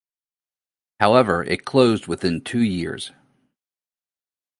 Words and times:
However 0.99 1.43
it 1.43 1.63
closed 1.63 2.07
within 2.07 2.41
two 2.43 2.63
years. 2.63 3.11